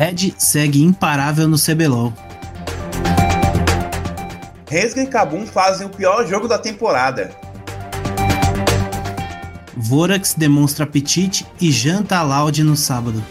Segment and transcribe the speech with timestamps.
[0.00, 2.10] Red segue imparável no CBLOL.
[4.66, 7.30] Resga e Kabum fazem o pior jogo da temporada.
[9.76, 13.22] Vorax demonstra apetite e janta a Loud no sábado.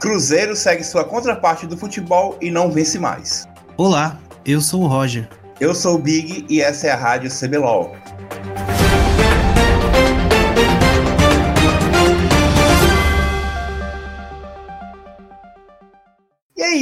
[0.00, 3.46] Cruzeiro segue sua contraparte do futebol e não vence mais.
[3.76, 5.28] Olá, eu sou o Roger.
[5.60, 7.94] Eu sou o Big e essa é a Rádio CBLOL.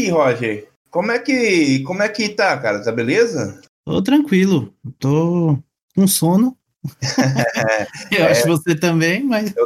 [0.01, 0.69] Aí, Roger?
[0.91, 2.83] Como é que como é que tá, cara?
[2.83, 3.61] Tá beleza?
[3.85, 4.75] Tô tranquilo.
[4.99, 5.59] Tô
[5.95, 6.57] com sono.
[8.11, 9.55] eu é, acho você também, mas.
[9.57, 9.65] eu,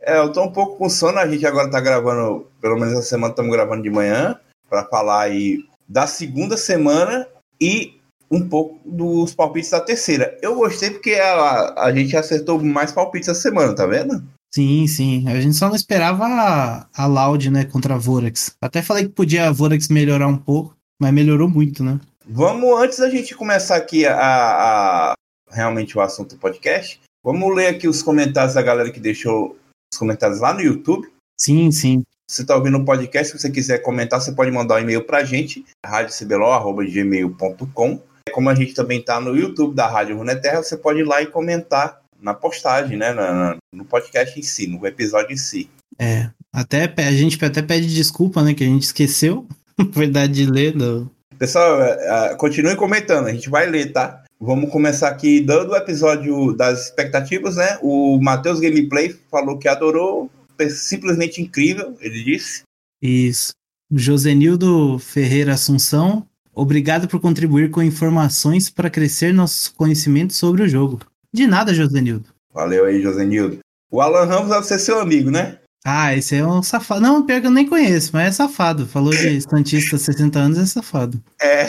[0.00, 1.18] é, eu tô um pouco com sono.
[1.18, 5.22] A gente agora tá gravando, pelo menos essa semana estamos gravando de manhã, para falar
[5.22, 5.58] aí
[5.88, 7.26] da segunda semana
[7.60, 10.36] e um pouco dos palpites da terceira.
[10.42, 14.22] Eu gostei porque a, a gente acertou mais palpites essa semana, tá vendo?
[14.56, 15.28] Sim, sim.
[15.28, 18.56] A gente só não esperava a, a Loud, né, contra a Vorax.
[18.58, 22.00] Até falei que podia a Vorax melhorar um pouco, mas melhorou muito, né?
[22.24, 25.12] Vamos, antes da gente começar aqui a, a
[25.50, 29.58] realmente o assunto do podcast, vamos ler aqui os comentários da galera que deixou
[29.92, 31.06] os comentários lá no YouTube.
[31.38, 32.02] Sim, sim.
[32.30, 35.04] Se você está ouvindo o podcast, se você quiser comentar, você pode mandar um e-mail
[35.04, 38.00] para a gente, radiocblo.gmail.com.
[38.32, 41.26] Como a gente também está no YouTube da Rádio Runeterra, você pode ir lá e
[41.26, 43.12] comentar na postagem, né?
[43.12, 45.70] Na, no podcast em si, no episódio em si.
[45.98, 48.54] É, até a gente até pede desculpa, né?
[48.54, 49.46] Que a gente esqueceu,
[49.92, 50.72] verdade, de ler.
[50.72, 51.10] Do...
[51.38, 54.24] Pessoal, é, é, continue comentando, a gente vai ler, tá?
[54.38, 57.78] Vamos começar aqui dando o episódio das expectativas, né?
[57.82, 60.30] O Matheus Gameplay falou que adorou,
[60.70, 62.62] simplesmente incrível, ele disse.
[63.00, 63.52] Isso.
[63.90, 71.00] Josenildo Ferreira Assunção, obrigado por contribuir com informações para crescer nossos conhecimentos sobre o jogo.
[71.36, 72.30] De nada, Josenildo.
[72.50, 73.58] Valeu aí, Josenildo.
[73.92, 75.58] O Alan Ramos deve ser seu amigo, né?
[75.84, 77.02] Ah, esse é um safado.
[77.02, 78.86] Não, pior que eu nem conheço, mas é safado.
[78.86, 81.22] Falou de Santista 60 anos, é safado.
[81.38, 81.66] É,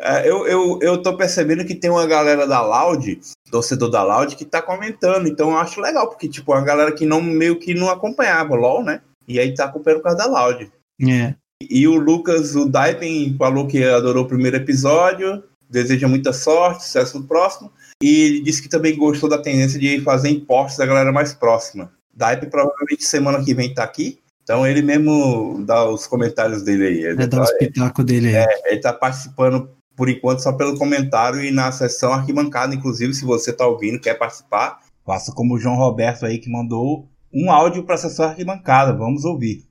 [0.00, 3.20] é, eu, eu, eu tô percebendo que tem uma galera da Loud,
[3.52, 5.28] torcedor da Loud, que tá comentando.
[5.28, 8.82] Então eu acho legal, porque, tipo, uma galera que não meio que não acompanhava LOL,
[8.82, 9.00] né?
[9.28, 10.72] E aí tá acompanhando por causa da Loud.
[11.08, 11.36] É.
[11.70, 17.20] E o Lucas, o Daipen, falou que adorou o primeiro episódio, deseja muita sorte, sucesso
[17.20, 17.70] no próximo.
[18.02, 21.92] E disse que também gostou da tendência de fazer impostos da galera mais próxima.
[22.12, 24.18] Daipe provavelmente semana que vem tá aqui.
[24.42, 27.04] Então ele mesmo dá os comentários dele aí.
[27.04, 28.34] Ele é, dá tá, os pitacos dele aí.
[28.34, 32.74] É, ele tá participando por enquanto só pelo comentário e na sessão arquibancada.
[32.74, 37.08] Inclusive, se você tá ouvindo, quer participar, faça como o João Roberto aí que mandou
[37.32, 38.92] um áudio para a sessão arquibancada.
[38.92, 39.64] Vamos ouvir.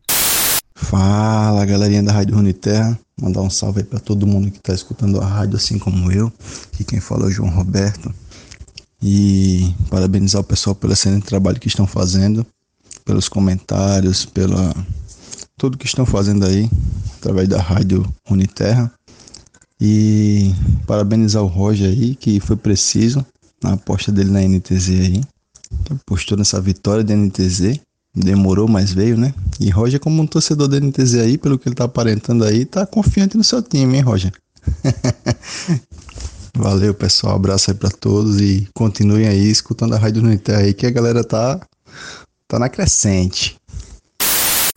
[0.73, 5.21] Fala galerinha da Rádio Uniterra, mandar um salve aí para todo mundo que está escutando
[5.21, 6.31] a rádio assim como eu.
[6.79, 8.11] E quem fala é o João Roberto
[9.01, 12.45] e parabenizar o pessoal pelo excelente trabalho que estão fazendo,
[13.03, 14.73] pelos comentários, pela
[15.57, 16.69] tudo que estão fazendo aí
[17.17, 18.91] através da rádio Uniterra.
[19.79, 20.53] E
[20.85, 23.25] parabenizar o Roger aí, que foi preciso
[23.63, 25.21] na aposta dele na NTZ aí.
[25.89, 27.79] Apostou nessa vitória da NTZ.
[28.13, 29.33] Demorou, mas veio, né?
[29.59, 32.85] E Roger, como um torcedor da NTZ aí, pelo que ele tá aparentando aí, tá
[32.85, 34.31] confiante no seu time, hein, Roger?
[36.55, 37.35] Valeu, pessoal.
[37.35, 41.23] Abraço aí pra todos e continuem aí escutando a Rádio Uniterra aí, que a galera
[41.23, 41.59] tá,
[42.47, 43.55] tá na crescente.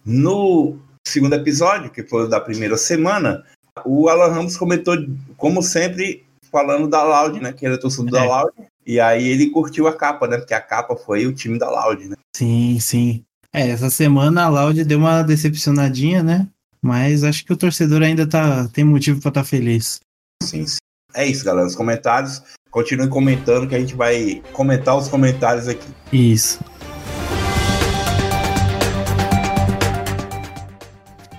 [0.04, 0.76] No
[1.06, 3.44] segundo episódio, que foi da primeira semana,
[3.84, 4.96] o Alan Ramos comentou,
[5.36, 7.52] como sempre, falando da Loud, né?
[7.52, 8.22] Que era torcedor é.
[8.22, 8.52] da Loud.
[8.86, 10.38] E aí ele curtiu a capa, né?
[10.38, 12.16] Porque a capa foi o time da Loud, né?
[12.36, 13.24] Sim, sim.
[13.52, 16.48] É, essa semana a Loud deu uma decepcionadinha, né?
[16.82, 20.00] Mas acho que o torcedor ainda tá, tem motivo para estar tá feliz.
[20.42, 20.76] Sim, sim.
[21.14, 21.66] É isso, galera.
[21.66, 22.42] Os comentários.
[22.70, 25.86] Continue comentando que a gente vai comentar os comentários aqui.
[26.12, 26.58] Isso.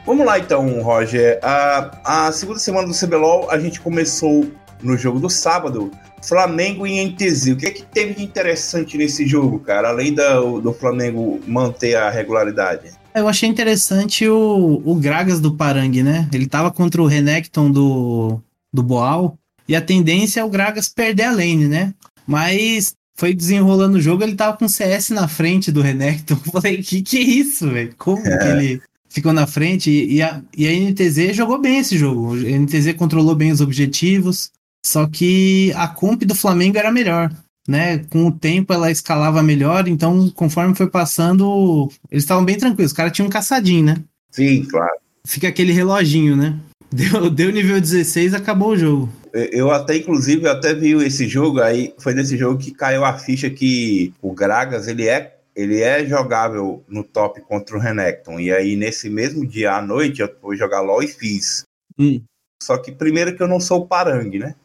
[0.05, 1.39] Vamos lá então, Roger.
[1.43, 4.49] A, a segunda semana do CBLOL a gente começou
[4.81, 5.91] no jogo do sábado.
[6.23, 7.47] Flamengo e NTZ.
[7.47, 9.89] O que, é que teve de interessante nesse jogo, cara?
[9.89, 12.93] Além do, do Flamengo manter a regularidade.
[13.13, 16.29] Eu achei interessante o, o Gragas do Parang, né?
[16.33, 18.41] Ele tava contra o Renekton do,
[18.73, 19.37] do Boal.
[19.67, 21.93] E a tendência é o Gragas perder a lane, né?
[22.27, 26.35] Mas foi desenrolando o jogo, ele tava com CS na frente do Renekton.
[26.45, 27.93] Eu falei, que que é isso, velho?
[27.97, 28.37] Como é.
[28.37, 29.89] que ele ficou na frente?
[29.89, 32.33] E, e, a, e a NTZ jogou bem esse jogo.
[32.33, 34.51] A NTZ controlou bem os objetivos.
[34.85, 37.31] Só que a comp do Flamengo era melhor.
[37.67, 42.91] Né, com o tempo ela escalava melhor, então conforme foi passando, eles estavam bem tranquilos.
[42.91, 43.97] Os caras tinham um caçadinho, né?
[44.29, 44.93] Sim, claro.
[45.25, 46.55] Fica aquele reloginho, né?
[46.93, 49.09] Deu, deu nível 16, acabou o jogo.
[49.51, 53.17] Eu até, inclusive, eu até vi esse jogo, aí foi nesse jogo que caiu a
[53.17, 58.39] ficha que o Gragas, ele é ele é jogável no top contra o Renekton.
[58.41, 61.63] E aí, nesse mesmo dia à noite, eu fui jogar LOL e fiz.
[61.97, 62.21] Hum.
[62.61, 64.55] Só que primeiro que eu não sou o Parang, né?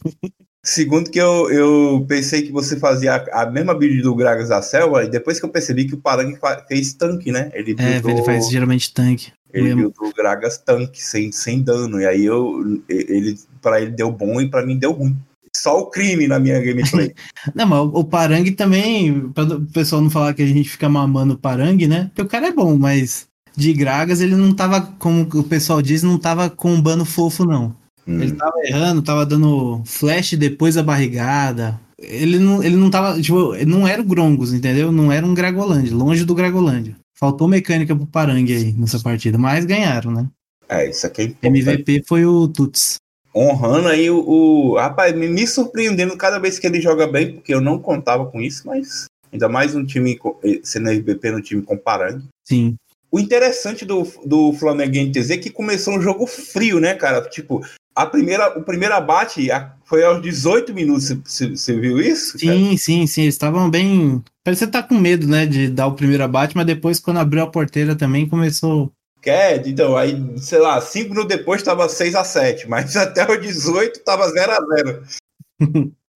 [0.64, 4.62] Segundo que eu, eu pensei que você fazia a, a mesma build do Gragas da
[4.64, 7.52] Selva, e depois que eu percebi que o Parang fa- fez tanque, né?
[7.54, 9.32] Ele É, buildou- ele faz geralmente tanque.
[9.54, 12.02] ele buildou o Gragas tanque, sem, sem dano.
[12.02, 15.18] E aí eu ele para ele deu bom e pra mim deu ruim.
[15.56, 17.16] Só o crime na minha gameplay.
[17.56, 21.34] Não, mas o Parang também, para o pessoal não falar que a gente fica mamando
[21.34, 22.12] o Parang, né?
[22.14, 23.28] Porque o cara é bom, mas
[23.58, 27.76] de Gragas ele não tava, como o pessoal diz, não tava combando fofo, não.
[28.06, 28.22] Hum.
[28.22, 31.80] Ele tava errando, tava dando flash depois da barrigada.
[31.98, 34.92] Ele não, ele não tava, tipo, não era o Grongos, entendeu?
[34.92, 36.96] Não era um Gragoland, longe do Gragoland.
[37.18, 40.28] Faltou mecânica pro Parang aí nessa partida, mas ganharam, né?
[40.68, 41.48] É, isso aqui é.
[41.48, 42.98] MVP foi o Tuts.
[43.36, 47.60] Honrando aí o, o- rapaz, me, surpreendendo cada vez que ele joga bem, porque eu
[47.62, 51.78] não contava com isso, mas ainda mais um time eh, sendo MVP no time com
[51.78, 52.22] Parang.
[52.48, 52.76] Sim.
[53.12, 57.22] O interessante do, do Flamengo NTZ é que começou um jogo frio, né, cara?
[57.30, 57.62] Tipo,
[57.96, 59.48] a primeira, o primeiro abate
[59.86, 61.10] foi aos 18 minutos.
[61.26, 62.38] Você- viu isso?
[62.38, 62.54] cara?
[62.54, 63.22] Sim, sim, sim.
[63.22, 64.22] Eles estavam bem.
[64.44, 65.46] Parecia estar com medo, né?
[65.46, 68.92] De dar o primeiro abate, mas depois, quando abriu a porteira também, começou.
[69.26, 69.68] Quer?
[69.68, 74.02] Então, aí, sei lá, 5 minutos depois tava 6 a 7 mas até o 18
[74.04, 75.04] tava 0 a 0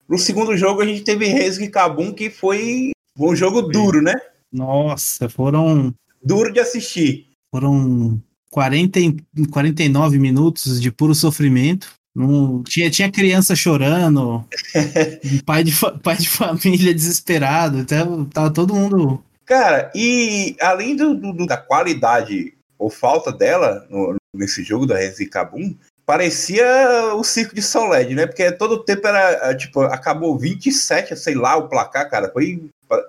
[0.08, 4.14] No segundo jogo a gente teve Reis e Cabum, que foi um jogo duro, né?
[4.52, 5.92] Nossa, foram.
[6.22, 7.26] Duro de assistir.
[7.52, 9.16] Foram 40, e-
[9.50, 11.88] 49 minutos de puro sofrimento.
[12.14, 14.44] Não, tinha, tinha criança chorando,
[15.46, 15.72] pai, de,
[16.02, 17.78] pai de família desesperado.
[17.78, 19.22] Então, tava todo mundo.
[19.46, 25.20] Cara, e além do- do- da qualidade ou falta dela no- nesse jogo da Reis
[25.20, 25.74] e Cabum,
[26.06, 28.26] parecia o circo de Soled, né?
[28.26, 32.30] Porque todo tempo era, tipo, acabou 27, sei lá, o placar, cara.
[32.32, 32.62] Foi.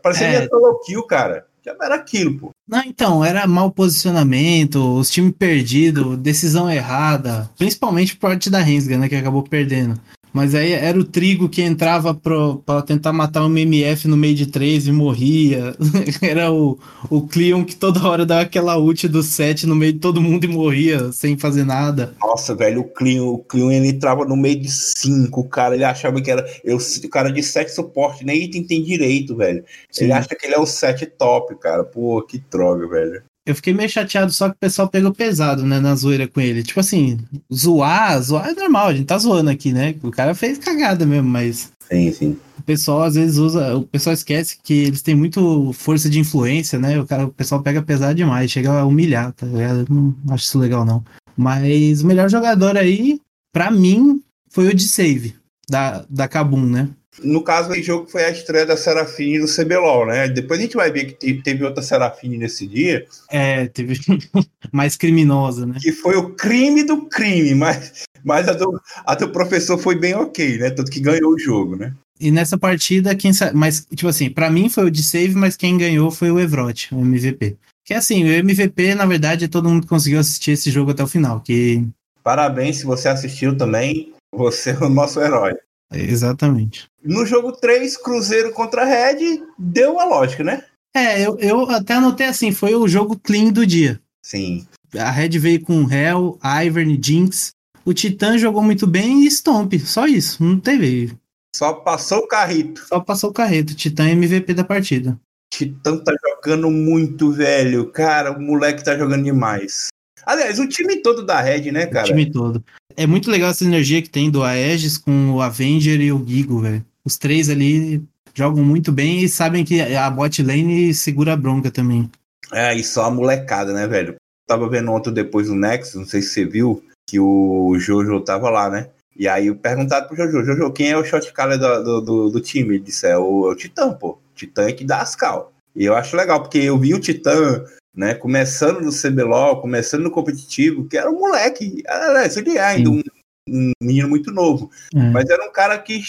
[0.03, 0.43] Parecia É.
[0.43, 0.49] é.
[0.85, 1.45] kill, cara.
[1.63, 2.49] Já era aquilo, pô.
[2.67, 8.97] Não, então, era mau posicionamento, os times perdidos, decisão errada, principalmente por parte da Rensga,
[8.97, 9.99] né, que acabou perdendo.
[10.33, 14.35] Mas aí era o Trigo que entrava pro, pra tentar matar um MF no meio
[14.35, 15.75] de três e morria.
[16.21, 16.79] era o,
[17.09, 20.45] o Cleon que toda hora dava aquela ult do set no meio de todo mundo
[20.45, 22.15] e morria sem fazer nada.
[22.19, 25.75] Nossa, velho, o Clean, o Clean ele entrava no meio de cinco, cara.
[25.75, 26.45] Ele achava que era.
[26.63, 29.63] Eu, o cara de sete suporte, nem item tem direito, velho.
[29.91, 30.05] Sim.
[30.05, 31.83] Ele acha que ele é o sete top, cara.
[31.83, 33.23] Pô, que droga, velho.
[33.45, 36.61] Eu fiquei meio chateado só que o pessoal pegou pesado, né, na zoeira com ele.
[36.61, 37.17] Tipo assim,
[37.53, 39.95] zoar, zoar é normal, a gente tá zoando aqui, né?
[40.03, 42.37] O cara fez cagada mesmo, mas Sim, sim.
[42.59, 46.77] o pessoal às vezes usa, o pessoal esquece que eles têm muito força de influência,
[46.77, 46.99] né?
[46.99, 49.87] O cara, o pessoal pega pesado demais, chega a humilhar, tá ligado?
[49.89, 51.03] Não acho isso legal não.
[51.35, 53.19] Mas o melhor jogador aí,
[53.51, 54.21] pra mim,
[54.51, 55.35] foi o de save
[55.67, 56.89] da da Kabum, né?
[57.23, 60.29] No caso, esse jogo foi a estreia da Serafine no CBLOL, né?
[60.29, 63.95] Depois a gente vai ver que te- teve outra Serafine nesse dia, É, teve
[64.71, 65.75] mais criminosa, né?
[65.81, 70.15] que foi o crime do crime, mas, mas a, do, a do professor foi bem
[70.15, 70.69] ok, né?
[70.69, 71.93] Tanto que ganhou o jogo, né?
[72.19, 73.51] E nessa partida, quem sa...
[73.53, 76.93] mas tipo assim, pra mim foi o de save, mas quem ganhou foi o Evrot,
[76.93, 77.57] o MVP.
[77.83, 81.41] Que assim, o MVP, na verdade, todo mundo conseguiu assistir esse jogo até o final,
[81.41, 81.83] que
[82.23, 84.13] Parabéns se você assistiu também.
[84.33, 85.55] Você é o nosso herói.
[85.99, 86.85] Exatamente.
[87.03, 90.63] No jogo 3, Cruzeiro contra Red, deu a lógica, né?
[90.95, 93.99] É, eu, eu até anotei assim, foi o jogo clean do dia.
[94.23, 94.65] Sim.
[94.97, 97.51] A Red veio com Hell, Ivern, Jinx.
[97.85, 101.13] O Titã jogou muito bem e Stomp, só isso, não teve.
[101.55, 102.85] Só passou o carrito.
[102.87, 105.17] Só passou o carreto, Titã MVP da partida.
[105.51, 107.91] Titã tá jogando muito, velho.
[107.91, 109.87] Cara, o moleque tá jogando demais.
[110.25, 112.07] Aliás, o time todo da Red, né, O cara?
[112.07, 112.63] time todo.
[112.95, 116.59] É muito legal essa energia que tem do Aegis com o Avenger e o Gigo,
[116.59, 116.85] velho.
[117.03, 121.71] Os três ali jogam muito bem e sabem que a bot lane segura a bronca
[121.71, 122.09] também.
[122.51, 124.15] É, e só a molecada, né, velho?
[124.47, 128.49] Tava vendo ontem depois do Nexus, não sei se você viu, que o Jojo tava
[128.49, 128.89] lá, né?
[129.15, 132.29] E aí eu perguntado pro Jojo, Jojo, quem é o shot caller do, do, do,
[132.31, 132.75] do time?
[132.75, 134.17] Ele disse, é o, é o Titã, pô.
[134.35, 135.53] Titã é que dá as cal.
[135.75, 137.63] E eu acho legal, porque eu vi o Titã,
[137.95, 141.83] né, começando no CBLOL, começando no competitivo, que era um moleque.
[141.87, 143.01] Aliás, ele é ainda um,
[143.49, 144.69] um menino muito novo.
[144.95, 144.99] É.
[145.11, 146.01] Mas era um cara que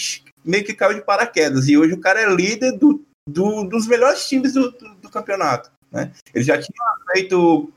[0.45, 1.67] meio que caiu de paraquedas.
[1.67, 5.71] E hoje o cara é líder do, do- dos melhores times do, do- do campeonato.
[5.91, 6.11] Né?
[6.33, 6.73] Ele já tinha
[7.13, 7.71] feito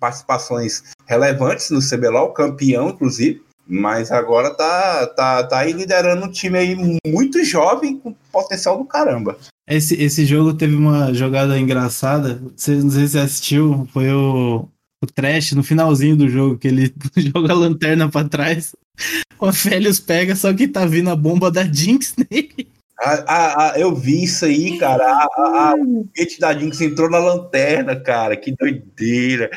[0.00, 3.44] participações relevantes no CBLOL, campeão, inclusive.
[3.68, 8.84] Mas agora tá, tá, tá aí liderando um time aí muito jovem, com potencial do
[8.84, 9.36] caramba.
[9.68, 12.40] Esse, esse jogo teve uma jogada engraçada.
[12.54, 14.68] Você, não sei se você assistiu, foi o,
[15.02, 18.74] o Trash no finalzinho do jogo, que ele joga a lanterna pra trás.
[19.38, 22.70] O Aphelios pega, só que tá vindo a bomba da Jinx nele.
[22.98, 25.04] A, a, eu vi isso aí, cara.
[25.04, 28.36] A, a, a, o foguete da Jinx entrou na lanterna, cara.
[28.36, 29.50] Que doideira.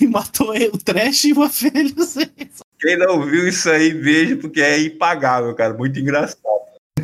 [0.00, 1.94] E matou o Trash e o Afelho.
[2.80, 5.74] Quem não viu isso aí, veja, porque é impagável, cara.
[5.74, 6.42] Muito engraçado.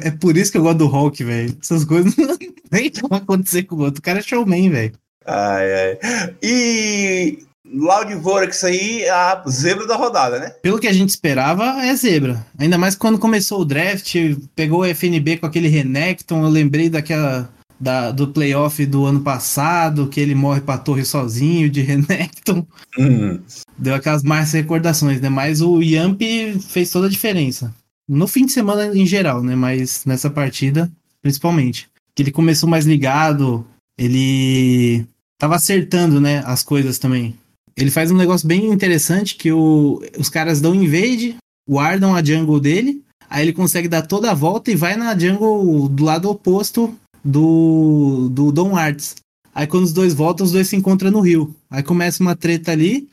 [0.03, 1.57] É por isso que eu gosto do Hulk, velho.
[1.61, 2.15] Essas coisas
[2.71, 4.01] nem vão acontecer com o outro.
[4.01, 4.93] O cara é showman, velho.
[5.27, 5.99] Ai, ai.
[6.43, 7.39] E
[7.73, 10.51] Loud Vorax aí, a zebra da rodada, né?
[10.63, 12.45] Pelo que a gente esperava, é zebra.
[12.59, 14.15] Ainda mais quando começou o draft,
[14.57, 17.49] pegou o FNB com aquele Renekton, eu lembrei daquela
[17.81, 22.67] da, do playoff do ano passado, que ele morre pra torre sozinho de Renekton.
[22.99, 23.41] Hum.
[23.79, 25.29] Deu aquelas mais recordações, né?
[25.29, 26.21] Mas o Yamp
[26.69, 27.75] fez toda a diferença.
[28.13, 29.55] No fim de semana em geral, né?
[29.55, 30.91] Mas nessa partida,
[31.23, 31.89] principalmente.
[32.13, 33.65] Que ele começou mais ligado,
[33.97, 35.07] ele
[35.39, 36.43] tava acertando, né?
[36.45, 37.39] As coisas também.
[37.77, 41.37] Ele faz um negócio bem interessante que o, os caras dão invade,
[41.69, 45.89] guardam a jungle dele, aí ele consegue dar toda a volta e vai na jungle
[45.89, 46.93] do lado oposto
[47.25, 49.15] do, do Dom Arts.
[49.55, 51.55] Aí quando os dois voltam, os dois se encontram no rio.
[51.71, 53.09] Aí começa uma treta ali.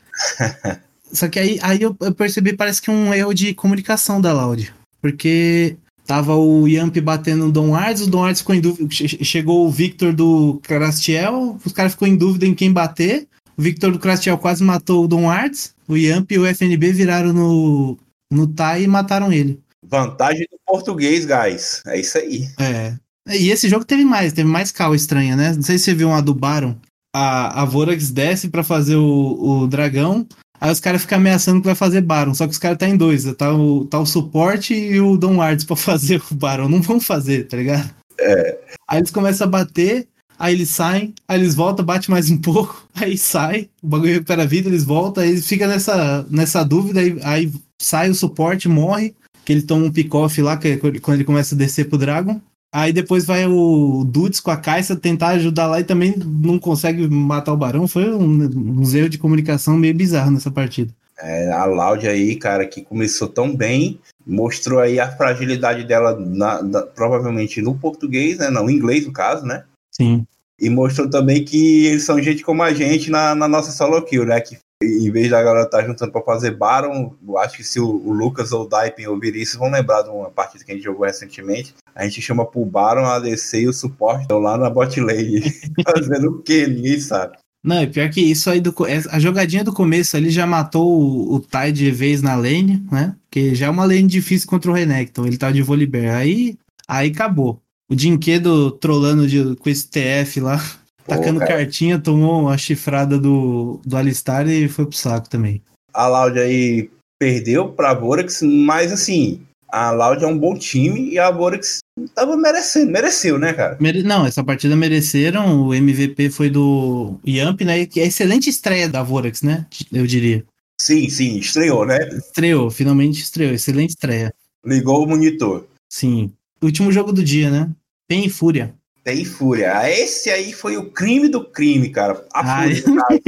[1.12, 4.74] Só que aí, aí eu, eu percebi, parece que um erro de comunicação da Loud.
[5.00, 5.76] Porque
[6.06, 8.88] tava o Yamp batendo no Dom Arts, o Dom Arts ficou em dúvida.
[8.90, 13.28] Chegou o Victor do Crastiel, os caras ficou em dúvida em quem bater.
[13.56, 17.32] O Victor do Crastiel quase matou o Dom Arts, o Yamp e o FNB viraram
[17.32, 17.98] no,
[18.32, 19.60] no Tai e mataram ele.
[19.84, 21.82] Vantagem do português, guys.
[21.86, 22.48] É isso aí.
[22.58, 22.94] É.
[23.28, 25.52] E esse jogo teve mais, teve mais cal estranha, né?
[25.54, 26.76] Não sei se você viu uma do Baron.
[27.14, 30.26] A, a Vorax desce para fazer o, o dragão,
[30.60, 32.96] aí os caras ficam ameaçando que vai fazer Baron, só que os caras tá em
[32.96, 36.68] dois, tá o, tá o suporte e o Dom Arts pra fazer o Baron.
[36.68, 37.90] Não vão fazer, tá ligado?
[38.20, 38.58] É.
[38.88, 42.86] Aí eles começam a bater, aí eles saem, aí eles voltam, bate mais um pouco,
[42.94, 47.18] aí sai, o bagulho recupera a vida, eles voltam, aí ficam nessa, nessa dúvida, aí,
[47.22, 51.24] aí sai o suporte, morre, que ele toma um pick-off lá, que é quando ele
[51.24, 52.40] começa a descer pro Dragon.
[52.72, 57.08] Aí depois vai o Dudes com a Caixa tentar ajudar lá e também não consegue
[57.08, 57.88] matar o Barão.
[57.88, 60.92] Foi um, um erro de comunicação meio bizarro nessa partida.
[61.20, 66.62] É, a Loud aí, cara, que começou tão bem, mostrou aí a fragilidade dela, na,
[66.62, 68.50] na, provavelmente no português, né?
[68.50, 69.64] Não, inglês no caso, né?
[69.90, 70.24] Sim.
[70.60, 74.26] E mostrou também que eles são gente como a gente na, na nossa solo kill,
[74.26, 74.40] né?
[74.40, 77.88] Que em vez da galera estar tá juntando para fazer Baron, acho que se o,
[77.88, 80.84] o Lucas ou o Daipen ouvir isso, vão lembrar de uma partida que a gente
[80.84, 81.74] jogou recentemente.
[81.98, 85.42] A gente chama pro Baron, a ADC e o suporte estão lá na bot lane.
[85.84, 86.64] fazendo o quê?
[86.68, 87.36] Ninguém sabe.
[87.64, 88.72] Não, e pior que isso aí, do,
[89.10, 93.16] a jogadinha do começo ali já matou o, o Tai de vez na lane, né?
[93.28, 96.18] Que já é uma lane difícil contra o Renekton, ele tá de Volibear.
[96.18, 97.60] Aí, aí acabou.
[97.90, 100.58] O Dinquedo trolando de, com esse TF lá,
[101.04, 101.56] Pô, tacando cara.
[101.56, 105.60] cartinha, tomou a chifrada do, do Alistar e foi pro saco também.
[105.92, 106.88] A Loud aí
[107.18, 111.80] perdeu pra Vorax, mas assim, a Loud é um bom time e a Vorax
[112.14, 113.78] tava merecendo, mereceu, né, cara?
[114.04, 115.66] Não, essa partida mereceram.
[115.66, 117.86] O MVP foi do Yamp, né?
[117.86, 119.66] Que é excelente estreia da Vorax, né?
[119.92, 120.44] Eu diria.
[120.80, 121.98] Sim, sim, estreou, né?
[122.16, 123.52] Estreou, finalmente estreou.
[123.52, 124.32] Excelente estreia.
[124.64, 125.66] Ligou o monitor.
[125.88, 126.32] Sim.
[126.62, 127.70] Último jogo do dia, né?
[128.08, 128.74] Tem e Fúria.
[129.02, 129.90] Tem e Fúria.
[129.90, 132.24] Esse aí foi o crime do crime, cara.
[132.32, 133.20] A Fúria, cara.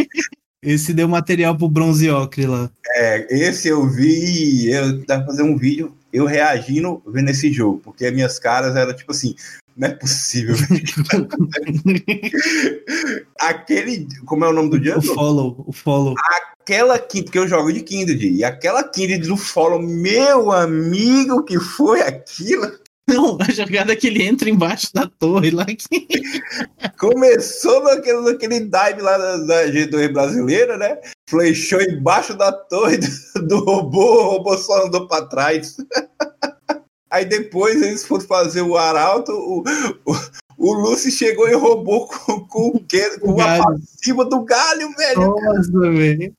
[0.62, 2.70] Esse deu material pro Bronze Ocre lá.
[2.94, 8.10] É, esse eu vi, eu tava fazendo um vídeo, eu reagindo vendo esse jogo, porque
[8.10, 9.34] minhas caras eram tipo assim,
[9.76, 10.56] não é possível.
[13.40, 14.98] Aquele, como é o nome do dia?
[14.98, 16.14] O follow, o follow.
[16.60, 21.58] Aquela Kindred, porque eu jogo de Kindred, e aquela Kindred do follow, meu amigo, que
[21.58, 22.70] foi aquilo?
[23.10, 25.66] Não, a jogada que ele entra embaixo da torre lá.
[25.66, 26.08] Que...
[26.98, 30.98] Começou naquele, naquele dive lá da, da G2 brasileira, né?
[31.28, 35.76] Flechou embaixo da torre do, do robô, o robô só andou pra trás.
[37.10, 39.64] Aí depois eles foram fazer o arauto, o,
[40.06, 40.14] o,
[40.56, 45.20] o Lucy chegou e roubou com, com, com, com a passiva do galho, velho.
[45.20, 46.32] Nossa, velho.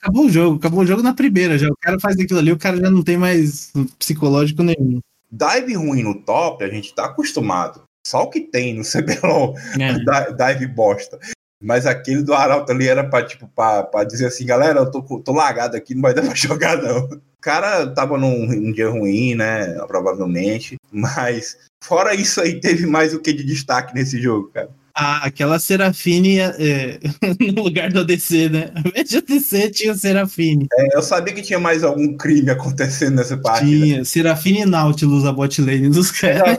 [0.00, 1.66] Acabou o jogo, acabou o jogo na primeira já.
[1.66, 5.00] O cara faz aquilo ali, o cara já não tem mais psicológico nenhum.
[5.34, 7.82] Dive ruim no top, a gente tá acostumado.
[8.06, 10.32] Só o que tem no CBLOL, é.
[10.32, 11.18] dive bosta.
[11.62, 15.02] Mas aquele do Arauto ali era pra, tipo, pra, pra dizer assim, galera, eu tô,
[15.20, 17.04] tô lagado aqui, não vai dar pra jogar, não.
[17.06, 19.74] O cara tava num, num dia ruim, né?
[19.86, 20.76] Provavelmente.
[20.92, 24.70] Mas, fora isso aí, teve mais o que de destaque nesse jogo, cara.
[24.96, 27.00] Ah, aquela Serafine é,
[27.52, 28.70] no lugar do ADC, né?
[28.76, 30.68] Ao invés de ADC, tinha Serafine.
[30.72, 33.66] É, eu sabia que tinha mais algum crime acontecendo nessa parte.
[33.66, 34.04] Tinha, né?
[34.04, 36.58] Serafine e Nautilus, a bot lane dos caras.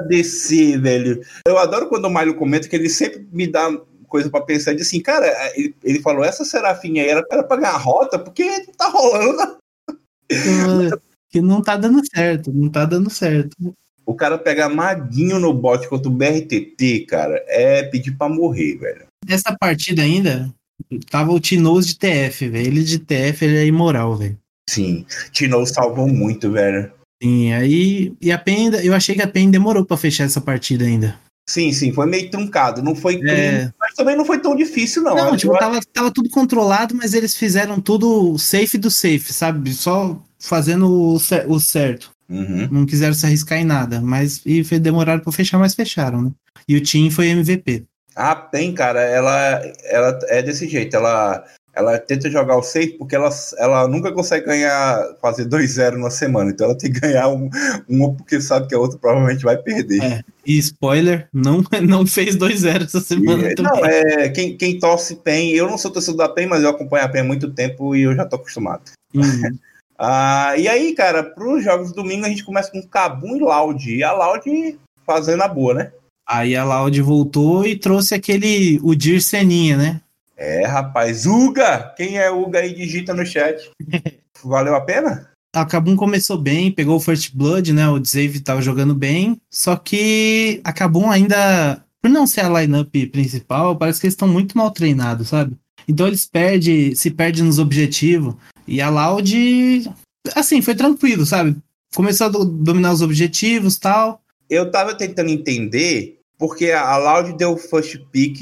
[0.00, 1.20] ADC, velho.
[1.46, 3.70] Eu adoro quando o Mario comenta que ele sempre me dá
[4.08, 7.56] coisa para pensar de assim, cara, ele, ele falou, essa Serafine aí era, era pra
[7.56, 9.58] ganhar rota, porque tá rolando.
[11.30, 13.56] que não tá dando certo, não tá dando certo.
[14.10, 19.06] O cara pegar maguinho no bote contra o BRTT, cara, é pedir pra morrer, velho.
[19.28, 20.52] Essa partida ainda,
[21.08, 22.66] tava o Tinoz de TF, velho.
[22.66, 24.36] Ele de TF, ele é imoral, velho.
[24.68, 26.92] Sim, Tino salvou muito, velho.
[27.22, 28.12] Sim, aí.
[28.20, 31.18] E a PEN, eu achei que a PEN demorou pra fechar essa partida ainda.
[31.48, 32.82] Sim, sim, foi meio truncado.
[32.82, 33.20] Não foi.
[33.28, 33.72] É.
[33.78, 35.14] Mas também não foi tão difícil, não.
[35.14, 39.72] Não, tipo, tava, tava tudo controlado, mas eles fizeram tudo safe do safe, sabe?
[39.74, 42.10] Só fazendo o, o certo.
[42.30, 42.68] Uhum.
[42.70, 44.00] Não quiseram se arriscar em nada.
[44.00, 46.30] Mas e demoraram pra fechar, mas fecharam, né?
[46.68, 47.84] E o Team foi MVP.
[48.14, 50.94] A PEN, cara, ela, ela é desse jeito.
[50.94, 51.44] Ela,
[51.74, 56.50] ela tenta jogar o safe porque ela, ela nunca consegue ganhar, fazer 2-0 na semana.
[56.50, 57.50] Então ela tem que ganhar um,
[57.88, 60.02] um porque sabe que a outra provavelmente vai perder.
[60.02, 60.22] É.
[60.46, 65.50] E spoiler, não, não fez 2-0 essa semana E- não, é, quem, quem torce PEN,
[65.50, 68.02] eu não sou torcedor da PEN, mas eu acompanho a PEN há muito tempo e
[68.02, 68.82] eu já tô acostumado.
[69.14, 69.58] Uhum.
[70.02, 73.94] Ah, e aí, cara, pros jogos do domingo a gente começa com Cabum e Loud.
[73.94, 75.92] E a Loud fazendo a boa, né?
[76.26, 78.80] Aí a Loud voltou e trouxe aquele.
[78.82, 80.00] O Dir Seninha, né?
[80.38, 81.26] É, rapaz.
[81.26, 81.92] Uga!
[81.98, 82.74] Quem é Uga aí?
[82.74, 83.70] Digita no chat.
[84.42, 85.28] Valeu a pena?
[85.54, 87.86] A Kabum começou bem, pegou o First Blood, né?
[87.88, 89.38] O Dzave tava jogando bem.
[89.50, 94.28] Só que a Kabum ainda, por não ser a lineup principal, parece que eles estão
[94.28, 95.58] muito mal treinados, sabe?
[95.90, 98.34] Então eles perdem, se perdem nos objetivos.
[98.66, 99.90] E a Loud,
[100.36, 101.56] assim, foi tranquilo, sabe?
[101.94, 104.22] Começou a do- dominar os objetivos tal.
[104.48, 108.40] Eu tava tentando entender porque a Loud deu o first pick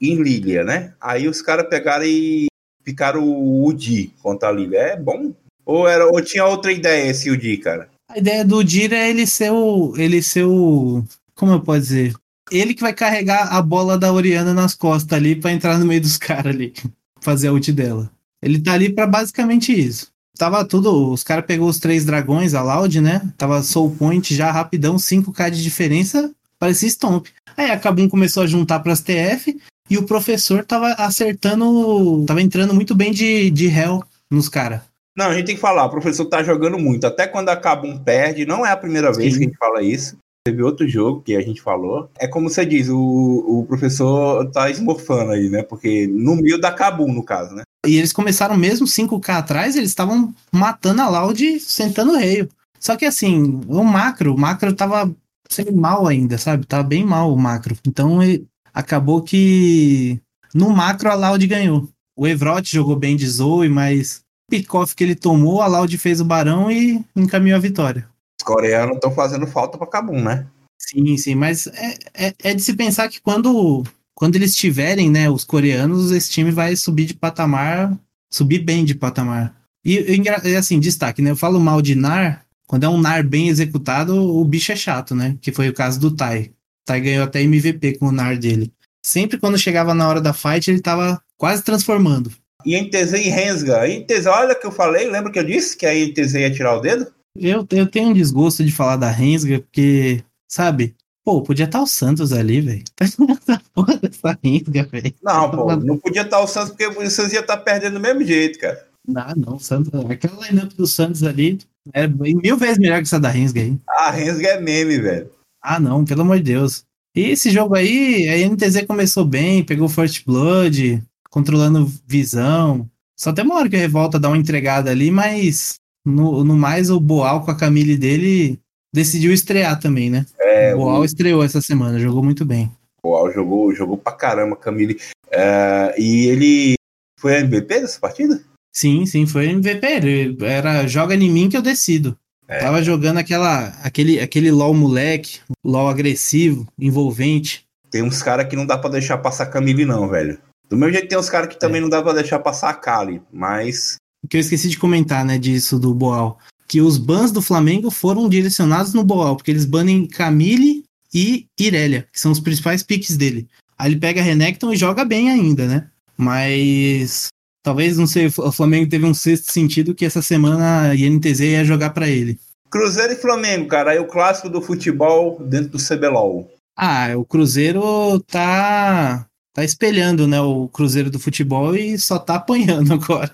[0.00, 0.94] em Lilia, né?
[1.00, 2.46] Aí os caras pegaram e
[2.84, 4.78] picaram o Udi contra a Lilia.
[4.78, 5.34] É bom?
[5.64, 7.88] Ou, era, ou tinha outra ideia esse Udi, cara?
[8.08, 9.92] A ideia do Dir é ele ser o.
[9.96, 11.02] Ele ser o.
[11.34, 12.14] Como eu posso dizer?
[12.50, 16.00] Ele que vai carregar a bola da Oriana nas costas ali pra entrar no meio
[16.00, 16.72] dos caras ali.
[17.20, 18.10] Fazer a ult dela.
[18.42, 20.08] Ele tá ali pra basicamente isso.
[20.38, 21.12] Tava tudo.
[21.12, 23.22] Os caras pegou os três dragões, a Loud, né?
[23.36, 26.30] Tava soul point já rapidão, 5k de diferença.
[26.58, 27.26] Parecia Stomp.
[27.56, 29.58] Aí a Kabum começou a juntar pras TF.
[29.88, 32.24] E o professor tava acertando.
[32.26, 34.80] Tava entrando muito bem de, de Hell nos caras.
[35.16, 37.06] Não, a gente tem que falar, o professor tá jogando muito.
[37.06, 39.38] Até quando acaba um perde, não é a primeira vez Sim.
[39.38, 40.18] que a gente fala isso.
[40.46, 42.08] Teve outro jogo que a gente falou.
[42.20, 45.64] É como você diz, o, o professor tá esmorfando aí, né?
[45.64, 47.64] Porque no meio da Cabum, no caso, né?
[47.84, 52.48] E eles começaram mesmo 5K atrás, eles estavam matando a Loud sentando o reio.
[52.78, 55.12] Só que assim, o macro, o macro tava
[55.50, 56.64] sendo mal ainda, sabe?
[56.64, 57.76] Tava bem mal o macro.
[57.84, 60.20] Então ele- acabou que
[60.54, 61.88] no macro a Loud ganhou.
[62.16, 66.20] O Evrot jogou bem de Zoe, mas o pick-off que ele tomou, a Loud fez
[66.20, 68.06] o barão e encaminhou a vitória.
[68.46, 70.46] Os coreanos estão fazendo falta pra Cabum, né?
[70.78, 73.82] Sim, sim, mas é, é, é de se pensar que quando,
[74.14, 77.98] quando eles tiverem, né, os coreanos, esse time vai subir de patamar,
[78.30, 79.56] subir bem de patamar.
[79.84, 79.98] E,
[80.44, 81.30] e assim, destaque, né?
[81.30, 85.14] Eu falo mal de NAR, quando é um NAR bem executado, o bicho é chato,
[85.14, 85.36] né?
[85.40, 86.52] Que foi o caso do Tai.
[86.84, 88.72] Tai ganhou até MVP com o NAR dele.
[89.04, 92.32] Sempre quando chegava na hora da fight, ele tava quase transformando.
[92.64, 93.82] E NTZ e Rensga.
[93.82, 96.76] A NTZ, olha que eu falei, lembra que eu disse que a NTZ ia tirar
[96.76, 97.06] o dedo?
[97.40, 100.94] Eu, eu tenho um desgosto de falar da Rensga, porque, sabe?
[101.24, 102.84] Pô, podia estar o Santos ali, velho.
[103.00, 105.14] Essa porra dessa Rensga, velho.
[105.22, 108.22] Não, pô, não podia estar o Santos, porque o Santos ia estar perdendo do mesmo
[108.24, 108.86] jeito, cara.
[109.14, 111.58] Ah, não, Santos, aquela lineup do Santos ali
[111.92, 113.78] é mil vezes melhor que essa da Rensga aí.
[113.88, 115.30] A Rensga é meme, velho.
[115.62, 116.84] Ah, não, pelo amor de Deus.
[117.14, 122.88] E esse jogo aí, a NTZ começou bem, pegou First Blood, controlando visão.
[123.18, 126.88] Só tem uma hora que a Revolta dá uma entregada ali, mas no, no mais
[126.88, 128.58] o Boal com a Camille dele
[128.94, 130.24] decidiu estrear também, né?
[130.38, 132.70] É, o Boal estreou essa semana, jogou muito bem.
[133.02, 134.98] O Boal jogou, jogou pra caramba, Camille.
[135.30, 136.74] É, e ele
[137.18, 138.40] foi MVP dessa partida?
[138.72, 139.86] Sim, sim, foi MVP.
[139.86, 142.16] Ele era joga em mim que eu decido.
[142.48, 142.60] É.
[142.60, 147.64] Tava jogando aquela, aquele, aquele LOL moleque, LOL agressivo, envolvente.
[147.90, 150.38] Tem uns caras que não dá pra deixar passar Camille, não, velho.
[150.68, 153.22] Do mesmo jeito tem uns caras que também não dá pra deixar passar a Kali,
[153.32, 153.96] mas.
[154.24, 156.38] O que eu esqueci de comentar, né, disso do Boal.
[156.66, 162.06] Que os bans do Flamengo foram direcionados no Boal, porque eles banem Camille e Irelia,
[162.12, 163.48] que são os principais picks dele.
[163.78, 165.88] Aí ele pega Renekton e joga bem ainda, né?
[166.16, 167.28] Mas
[167.62, 171.64] talvez, não sei, o Flamengo teve um sexto sentido que essa semana a INTZ ia
[171.64, 172.38] jogar pra ele.
[172.70, 173.92] Cruzeiro e Flamengo, cara.
[173.92, 176.50] Aí o clássico do futebol dentro do CBLOL.
[176.76, 182.92] Ah, o Cruzeiro tá tá espelhando, né, o Cruzeiro do futebol e só tá apanhando
[182.94, 183.32] agora.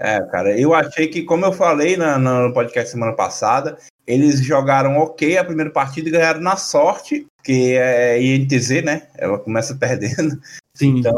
[0.00, 4.42] É, cara, eu achei que, como eu falei na, na- no podcast semana passada, eles
[4.42, 9.02] jogaram ok a primeira partida e ganharam na sorte, que é INTZ, né?
[9.18, 10.40] Ela começa perdendo.
[10.74, 10.98] Sim.
[10.98, 11.14] Então,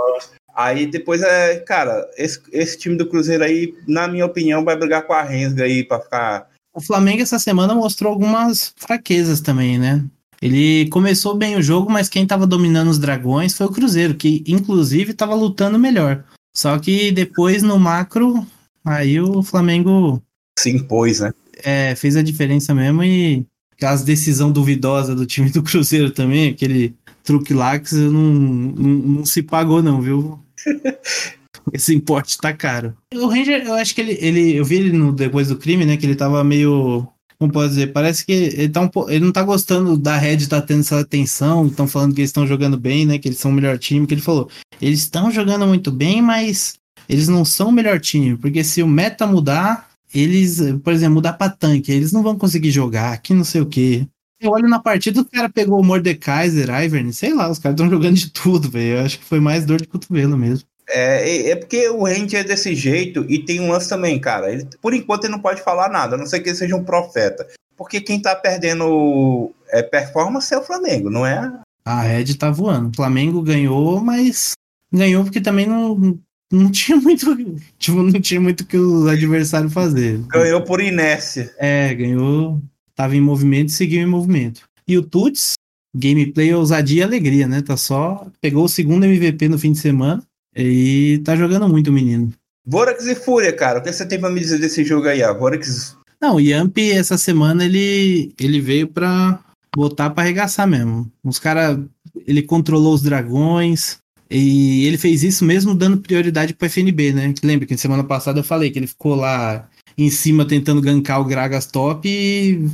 [0.55, 5.07] aí depois é, cara, esse, esse time do Cruzeiro aí, na minha opinião, vai brigar
[5.07, 10.03] com a Rensga aí pra ficar o Flamengo essa semana mostrou algumas fraquezas também, né?
[10.40, 14.42] Ele começou bem o jogo, mas quem tava dominando os dragões foi o Cruzeiro, que
[14.47, 16.25] inclusive tava lutando melhor.
[16.57, 18.45] Só que depois no macro,
[18.85, 20.23] aí o Flamengo
[20.59, 21.33] Se impôs, né?
[21.64, 26.95] é, fez a diferença mesmo e aquelas decisão duvidosa do time do Cruzeiro também, aquele
[27.23, 30.40] truque lá que não, não, não se pagou não, viu?
[31.73, 32.97] Esse importe tá caro.
[33.14, 35.97] O Ranger, eu acho que ele, ele eu vi ele no depois do crime, né,
[35.97, 37.07] que ele tava meio
[37.38, 40.47] como pode dizer, parece que ele, tá um, po- ele não tá gostando da Red
[40.47, 43.51] tá tendo essa atenção, estão falando que eles estão jogando bem, né, que eles são
[43.51, 44.49] o melhor time, que ele falou,
[44.81, 46.75] eles estão jogando muito bem, mas
[47.09, 51.35] eles não são o melhor time, porque se o meta mudar, eles, por exemplo, mudar
[51.35, 54.07] pra tanque, eles não vão conseguir jogar, que não sei o quê.
[54.41, 57.88] Eu olho na partida, o cara pegou o Mordekaiser, Ivern, sei lá, os caras estão
[57.88, 58.99] jogando de tudo, velho.
[58.99, 60.67] Eu acho que foi mais dor de cotovelo mesmo.
[60.91, 64.53] É, é- porque o Ranger é desse jeito e tem um lance também, cara.
[64.53, 66.85] Ele, por enquanto ele não pode falar nada, a não ser que ele seja um
[66.85, 67.47] profeta.
[67.77, 71.53] Porque quem tá perdendo é, performance é o Flamengo, não é?
[71.85, 72.91] A Red tá voando.
[72.91, 74.53] O Flamengo ganhou, mas
[74.93, 76.19] ganhou porque também não,
[76.53, 77.27] não tinha muito,
[77.79, 80.19] tipo, não tinha muito o que o adversário fazer.
[80.29, 81.53] Ganhou por inércia.
[81.59, 82.61] É, ganhou,
[82.95, 84.62] tava em movimento e seguiu em movimento.
[84.87, 85.55] E o Tuts,
[85.97, 87.62] gameplay, ousadia e alegria, né?
[87.62, 90.23] Tá só, pegou o segundo MVP no fim de semana
[90.55, 92.33] e tá jogando muito o menino.
[92.67, 93.79] Vorax e Fúria, cara.
[93.79, 95.23] O que você tem pra me dizer desse jogo aí?
[95.23, 99.41] A Vorax Não, o Yamp essa semana ele, ele veio pra
[99.75, 101.11] botar pra arregaçar mesmo.
[101.25, 101.79] Os caras,
[102.27, 104.02] ele controlou os dragões
[104.33, 107.33] e ele fez isso mesmo dando prioridade pro FNB, né?
[107.33, 111.21] Que Lembra que semana passada eu falei que ele ficou lá em cima tentando gankar
[111.21, 112.66] o Gragas top e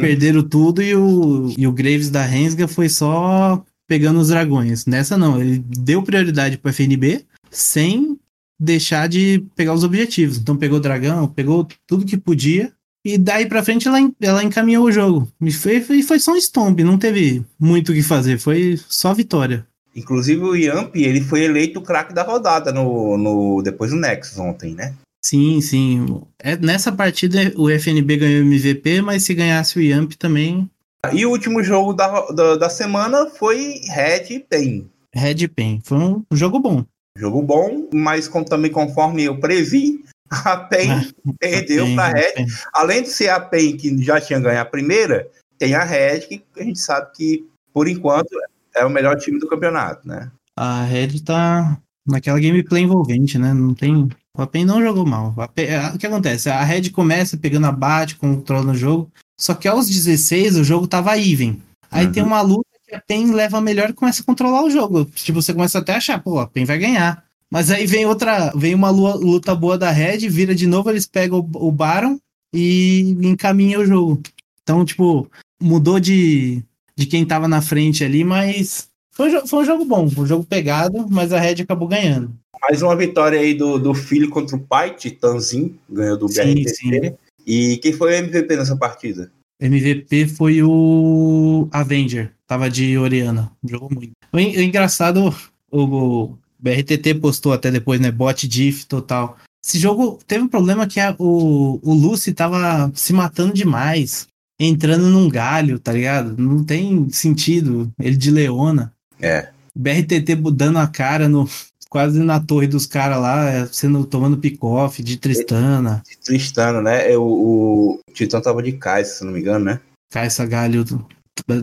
[0.00, 4.86] perderam tudo e o, e o Graves da Rensga foi só pegando os dragões.
[4.86, 8.18] Nessa não, ele deu prioridade pro FNB sem
[8.58, 10.38] deixar de pegar os objetivos.
[10.38, 12.72] Então pegou o dragão, pegou tudo que podia
[13.04, 15.28] e daí pra frente ela, ela encaminhou o jogo.
[15.40, 19.12] E foi, foi, foi só um stomp, não teve muito o que fazer, foi só
[19.12, 19.66] vitória.
[19.94, 24.38] Inclusive o Yamp, ele foi eleito o craque da rodada no, no, depois do Nexus
[24.38, 24.94] ontem, né?
[25.24, 26.20] Sim, sim.
[26.38, 30.68] É, nessa partida o FNB ganhou o MVP, mas se ganhasse o Yamp também,
[31.12, 34.86] E o último jogo da, da, da semana foi Red PEN.
[35.14, 35.80] Red Pen.
[35.82, 36.84] Foi um jogo bom.
[37.16, 42.32] Jogo bom, mas com, também conforme eu previ, a PEN perdeu Pen, para a Red.
[42.32, 42.46] Pen.
[42.72, 45.26] Além de ser a PEN que já tinha ganho a primeira,
[45.58, 48.28] tem a Red que a gente sabe que, por enquanto,
[48.76, 50.30] é o melhor time do campeonato, né?
[50.56, 53.52] A Red tá naquela gameplay envolvente, né?
[53.54, 54.08] Não tem.
[54.36, 55.34] A PEN não jogou mal.
[55.56, 56.50] É, O que acontece?
[56.50, 59.10] A Red começa pegando abate, controlando o jogo.
[59.38, 61.60] Só que aos 16 o jogo tava even.
[61.90, 62.12] Aí Uhum.
[62.12, 65.04] tem uma luta que a PEN leva melhor e começa a controlar o jogo.
[65.06, 67.24] Tipo, você começa até a achar, pô, a PEN vai ganhar.
[67.50, 71.38] Mas aí vem outra, vem uma luta boa da Red, vira de novo, eles pegam
[71.38, 72.18] o, o Baron
[72.52, 74.20] e encaminham o jogo.
[74.62, 75.30] Então, tipo,
[75.62, 76.64] mudou de,
[76.96, 80.24] de quem tava na frente ali, mas foi, um jo- foi um jogo bom, foi
[80.24, 82.32] um jogo pegado, mas a Red acabou ganhando.
[82.68, 86.74] Mais uma vitória aí do, do filho contra o pai, Titanzinho, ganhou do Sim, BRTT.
[86.74, 87.14] sim.
[87.46, 89.30] E quem foi o MVP nessa partida?
[89.60, 94.12] MVP foi o Avenger, tava de Oriana, jogou muito.
[94.32, 95.34] O engraçado,
[95.70, 99.36] o, o BRTT postou até depois, né, bot diff total.
[99.64, 104.26] Esse jogo teve um problema que a- o, o Lucy tava se matando demais,
[104.58, 106.36] entrando num galho, tá ligado?
[106.36, 108.92] Não tem sentido, ele de Leona.
[109.20, 109.48] É.
[109.74, 111.48] BRTT dando a cara no
[111.90, 116.02] quase na torre dos caras lá, é, sendo tomando pick-off de Tristana.
[116.24, 117.12] Tristano, né?
[117.12, 119.80] É, O, o Titã tava de Kai'Sa, se não me engano, né?
[120.10, 120.84] Caixa Galho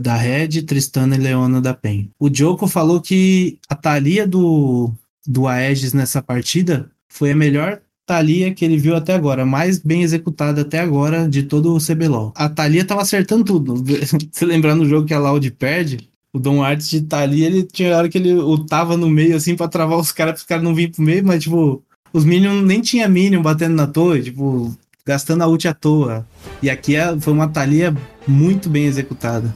[0.01, 2.09] da Red, Tristana e Leona da PEN.
[2.19, 4.91] O Joko falou que a Thalia do,
[5.25, 10.01] do Aegis nessa partida foi a melhor Thalia que ele viu até agora, mais bem
[10.03, 12.33] executada até agora de todo o CBLOL.
[12.35, 13.83] A Thalia tava acertando tudo.
[14.31, 17.95] Se lembrar no jogo que a Loud perde, o Dom Arts de Thalia, ele tinha
[17.95, 18.35] hora que ele
[18.67, 21.25] tava no meio assim pra travar os caras, para os caras não virem pro meio,
[21.25, 21.83] mas tipo,
[22.13, 26.27] os Minions nem tinha Minion batendo na torre, tipo, gastando a ult à toa.
[26.61, 27.95] E aqui é- foi uma Thalia
[28.27, 29.53] muito bem executada.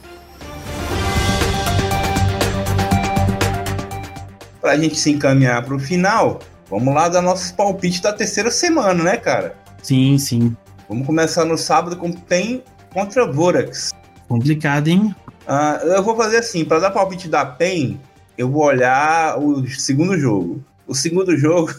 [4.60, 9.16] Pra gente se encaminhar pro final, vamos lá dar nossos palpites da terceira semana, né,
[9.16, 9.54] cara?
[9.82, 10.56] Sim, sim.
[10.88, 13.90] Vamos começar no sábado com PEN contra Vorax.
[14.28, 15.14] Complicado, hein?
[15.46, 18.00] Ah, eu vou fazer assim, para dar palpite da PEN,
[18.36, 20.62] eu vou olhar o segundo jogo.
[20.86, 21.72] O segundo jogo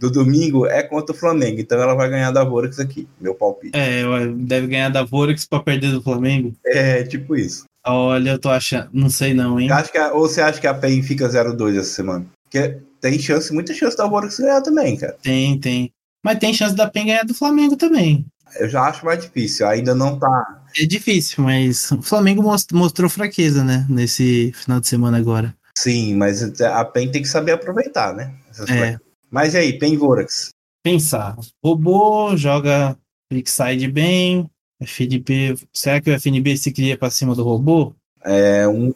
[0.00, 3.76] do domingo é contra o Flamengo, então ela vai ganhar da Vorax aqui, meu palpite.
[3.78, 4.02] É,
[4.36, 6.54] deve ganhar da Vorax pra perder do Flamengo.
[6.64, 7.64] É, tipo isso.
[7.86, 8.88] Olha, eu tô achando.
[8.92, 9.70] Não sei não, hein?
[9.70, 12.26] Acho que a- ou você acha que a PEN fica 0-2 essa semana?
[12.44, 12.78] Porque
[13.10, 15.16] tem chance, muita chance da Vorax ganhar também, cara.
[15.22, 15.92] Tem, tem.
[16.24, 18.26] Mas tem chance da PEN ganhar do Flamengo também.
[18.58, 20.64] Eu já acho mais difícil, ainda não tá.
[20.76, 22.42] É difícil, mas o Flamengo
[22.72, 23.86] mostrou fraqueza, né?
[23.88, 25.54] Nesse final de semana agora.
[25.78, 28.34] Sim, mas a PEN tem que saber aproveitar, né?
[28.68, 28.98] É.
[29.30, 30.48] Mas e aí, PEN Vorax?
[30.82, 31.36] Pensar.
[31.64, 32.96] Robô joga
[33.30, 34.50] Quickside bem.
[34.80, 35.56] FNB.
[35.72, 37.94] Será que o FNB se cria pra cima do robô?
[38.24, 38.92] É um.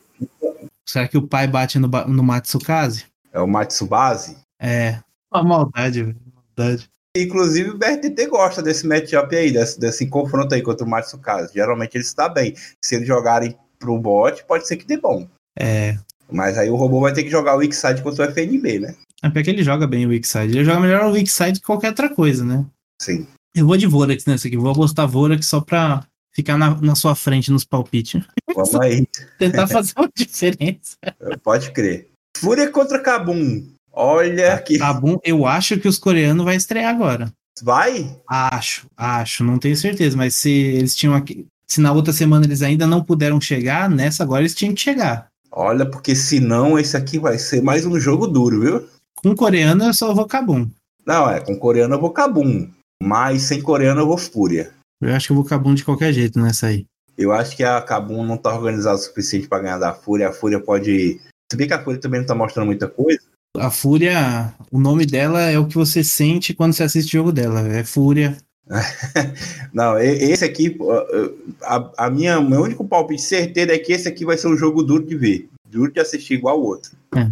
[0.85, 3.10] Será que o pai bate no, no Matsukaze?
[3.33, 4.37] É o Matsubase?
[4.61, 4.99] É.
[5.33, 6.17] Uma maldade, velho.
[6.35, 6.89] Maldade.
[7.17, 11.55] Inclusive o BRTT gosta desse matchup aí, desse, desse confronto aí contra o Matsukaze.
[11.55, 12.55] Geralmente ele está bem.
[12.85, 15.27] Se eles jogarem pro bot, pode ser que dê bom.
[15.59, 15.99] É.
[16.31, 18.95] Mas aí o robô vai ter que jogar o Wixside contra o FNB, né?
[19.23, 20.57] É porque ele joga bem o Wixside.
[20.57, 22.65] Ele joga melhor o Wixside que qualquer outra coisa, né?
[23.03, 23.27] Sim.
[23.55, 24.57] Eu vou de Vorax nessa aqui.
[24.57, 28.23] Vou apostar Vorax só pra ficar na, na sua frente nos palpites.
[28.55, 29.07] Vamos aí.
[29.39, 30.97] Tentar fazer uma diferença.
[31.43, 32.10] Pode crer.
[32.37, 33.67] Fúria contra Kabum.
[33.93, 34.79] Olha que.
[34.79, 37.33] Kabum, eu acho que os coreanos vai estrear agora.
[37.63, 38.17] Vai?
[38.29, 41.47] Acho, acho, não tenho certeza, mas se eles tinham aqui.
[41.67, 45.29] Se na outra semana eles ainda não puderam chegar, nessa agora eles tinham que chegar.
[45.53, 48.89] Olha, porque senão esse aqui vai ser mais um jogo duro, viu?
[49.17, 50.69] Com coreano eu só vou Kabum.
[51.07, 52.69] Não, é, com coreano eu vou Kabum.
[53.03, 54.73] Mas sem coreano eu vou Fúria.
[55.01, 56.87] Eu acho que eu vou Kabum de qualquer jeito nessa aí.
[57.17, 60.29] Eu acho que a Kabum não tá organizada o suficiente para ganhar da Fúria.
[60.29, 61.21] A Fúria pode.
[61.51, 63.21] Se bem que a Fúria também não tá mostrando muita coisa.
[63.57, 67.33] A Fúria, o nome dela é o que você sente quando você assiste o jogo
[67.33, 67.67] dela.
[67.67, 68.37] É Fúria.
[69.75, 70.79] não, esse aqui,
[71.63, 74.85] a, a minha, meu único palpite certeiro é que esse aqui vai ser um jogo
[74.85, 75.49] duro de ver.
[75.69, 76.93] Duro de assistir igual o outro.
[77.17, 77.29] É.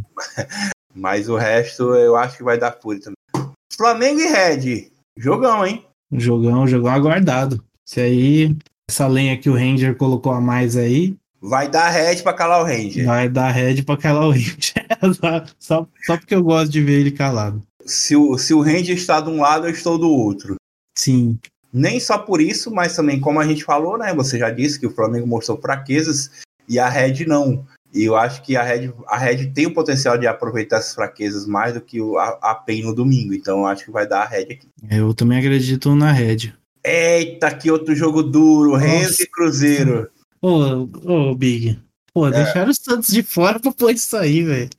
[0.93, 3.53] Mas o resto eu acho que vai dar Fúria também.
[3.73, 4.91] Flamengo e Red.
[5.17, 5.85] Jogão, hein?
[6.13, 7.63] Jogão, jogão aguardado.
[7.87, 8.57] Se aí,
[8.91, 11.17] essa lenha que o Ranger colocou a mais aí.
[11.41, 13.07] Vai dar red pra calar o Ranger.
[13.07, 14.87] Vai dar red pra calar o Ranger.
[15.59, 17.63] só, só porque eu gosto de ver ele calado.
[17.85, 20.57] Se o, se o Ranger está de um lado, eu estou do outro.
[20.97, 21.39] Sim.
[21.73, 24.13] Nem só por isso, mas também, como a gente falou, né?
[24.15, 26.31] Você já disse que o Flamengo mostrou fraquezas
[26.69, 27.65] e a Red não.
[27.95, 31.47] E eu acho que a Red, a Red tem o potencial de aproveitar essas fraquezas
[31.47, 33.33] mais do que o, a, a PEN no domingo.
[33.33, 34.69] Então eu acho que vai dar a Red aqui.
[34.91, 36.53] Eu também acredito na Red.
[36.85, 38.75] Eita, que outro jogo duro.
[38.75, 40.11] Renzo e Cruzeiro.
[40.41, 41.79] Ô, ô, Big.
[42.13, 42.31] Pô, é.
[42.31, 44.71] deixaram o Santos de fora pra pôr isso aí, velho.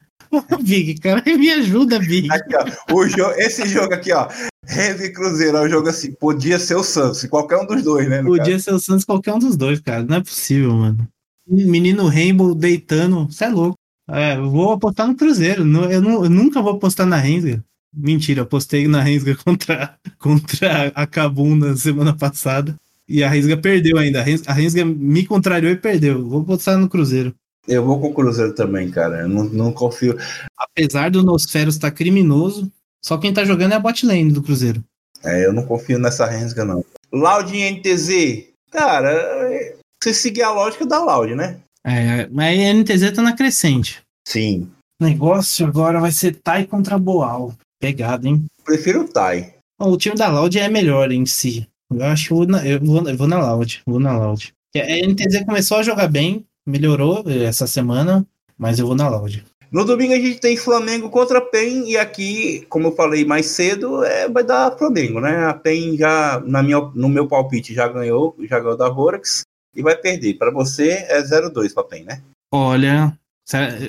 [0.61, 2.31] Big, cara, me ajuda, Big.
[2.31, 4.27] Aqui, ó, o jogo, esse jogo aqui, ó.
[4.69, 6.11] E Cruzeiro é um jogo assim.
[6.11, 8.21] Podia ser o Santos, qualquer um dos dois, né?
[8.21, 8.63] Podia caso.
[8.63, 10.03] ser o Santos, qualquer um dos dois, cara.
[10.03, 11.07] Não é possível, mano.
[11.47, 13.75] Menino Rainbow deitando, você é louco.
[14.07, 15.61] É, eu vou apostar no Cruzeiro.
[15.61, 17.63] Eu, não, eu nunca vou apostar na Rensga.
[17.91, 22.75] Mentira, apostei na Rensga contra, contra a Kabum na semana passada.
[23.09, 24.23] E a Rensga perdeu ainda.
[24.45, 26.23] A Rensga me contrariou e perdeu.
[26.23, 27.33] Vou apostar no Cruzeiro.
[27.67, 29.21] Eu vou com o Cruzeiro também, cara.
[29.21, 30.15] Eu não, não confio.
[30.55, 32.71] Apesar do Nosferos estar tá criminoso,
[33.03, 34.83] só quem tá jogando é a bot lane do Cruzeiro.
[35.23, 36.85] É, eu não confio nessa Rensga, não.
[37.11, 38.45] Loud NTZ.
[38.71, 41.59] Cara, você seguir a lógica da Loud, né?
[41.83, 44.01] É, mas a NTZ tá na crescente.
[44.27, 44.69] Sim.
[45.01, 47.53] O negócio agora vai ser Tai contra Boal.
[47.79, 48.45] Pegado, hein?
[48.63, 49.55] Prefiro o Tai.
[49.79, 51.68] O time da Loud é melhor em si.
[51.93, 53.81] Eu acho que eu vou na, eu vou, eu vou na Loud.
[53.85, 54.53] Vou na Loud.
[54.75, 58.25] A NTZ começou a jogar bem, melhorou essa semana,
[58.57, 59.43] mas eu vou na Loud.
[59.71, 64.03] No domingo a gente tem Flamengo contra PEN e aqui, como eu falei mais cedo,
[64.03, 65.45] é, vai dar Flamengo, né?
[65.45, 69.43] A PEN já, na minha, no meu palpite, já ganhou, já ganhou da Vorax
[69.75, 70.39] e vai perder.
[70.39, 72.21] Para você é 0-2 para PEN, né?
[72.51, 73.15] Olha,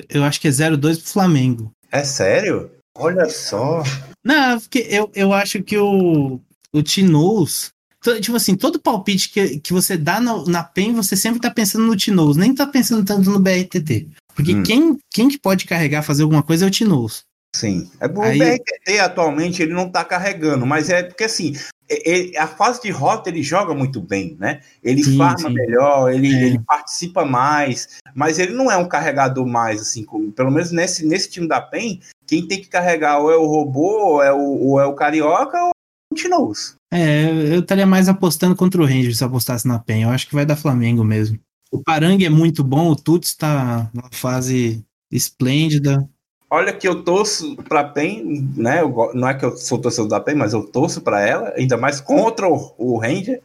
[0.07, 1.71] eu acho que é 0-2 pro Flamengo.
[1.91, 2.69] É sério?
[2.95, 3.81] Olha só.
[4.23, 6.39] Não, porque eu, eu acho que o,
[6.71, 7.71] o Tinous.
[8.19, 11.85] Tipo assim, todo palpite que, que você dá na, na PEN, você sempre tá pensando
[11.85, 14.07] no Tinous, nem tá pensando tanto no BRTT.
[14.35, 14.63] Porque hum.
[14.63, 17.23] quem, quem que pode carregar, fazer alguma coisa é o Tinous.
[17.55, 17.91] Sim.
[17.99, 18.39] É, o Aí...
[18.39, 21.53] BRTT atualmente ele não tá carregando, mas é porque assim,
[21.87, 24.61] ele, a fase de rota ele joga muito bem, né?
[24.81, 25.53] Ele sim, farma sim.
[25.53, 26.43] melhor, ele, é.
[26.43, 31.05] ele, participa mais, mas ele não é um carregador mais, assim, como, pelo menos nesse,
[31.05, 34.39] nesse time da PEN, quem tem que carregar ou é o robô, ou é o,
[34.39, 35.71] ou é o carioca, ou
[36.11, 36.75] o Tinoz.
[36.91, 40.03] É, eu estaria mais apostando contra o Ranger se apostasse na PEN.
[40.03, 41.39] Eu acho que vai dar Flamengo mesmo.
[41.71, 46.07] O Parangue é muito bom, o Tuts está numa fase esplêndida.
[46.49, 48.81] Olha que eu torço para PEN, né?
[48.81, 51.77] Eu, não é que eu sou torcedor da PEN, mas eu torço para ela, ainda
[51.77, 53.41] mais contra o, o Ranger.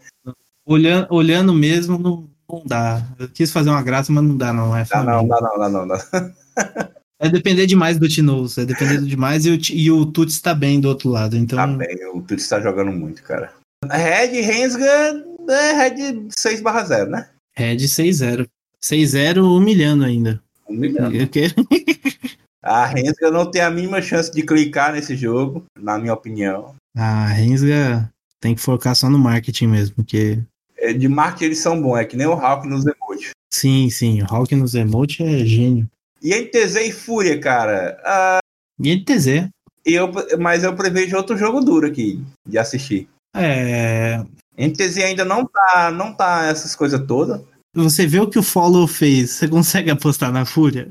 [0.65, 3.07] Olhando, olhando mesmo, não, não, dá.
[3.17, 4.77] Eu quis fazer uma graça, mas não dá, não.
[4.77, 5.99] É dá, não, dá, não, dá, não, dá.
[7.19, 10.81] É depender demais do Tinoz, é depender demais e o, e o Tuts está bem
[10.81, 11.37] do outro lado.
[11.37, 11.57] Então...
[11.57, 13.53] Tá bem, o Tuts está jogando muito, cara.
[13.91, 17.29] Red Rensga é Red 6 barra 0, né?
[17.57, 18.47] Red 6-0.
[18.83, 20.43] 6-0 humilhando ainda.
[20.69, 21.17] Humilhando.
[21.17, 21.55] Eu quero...
[22.67, 26.75] A Rensga não tem a mínima chance de clicar nesse jogo, na minha opinião.
[26.97, 30.41] A Rensga Tem que focar só no marketing mesmo, porque.
[30.77, 33.31] É, de marketing eles são bons, é que nem o Hulk nos emotes.
[33.53, 35.89] Sim, sim, o Hulk nos emotes é gênio.
[36.23, 38.01] E NTZ e Fúria, cara.
[38.05, 38.39] Ah,
[38.81, 39.49] E NTZ.
[39.85, 43.09] eu, mas eu prevejo outro jogo duro aqui de assistir.
[43.35, 44.23] É.
[44.59, 47.41] NTZ ainda não tá, não tá essas coisas todas.
[47.75, 50.91] Você vê o que o Follow fez, você consegue apostar na Fúria?